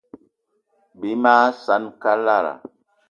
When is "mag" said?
1.23-1.47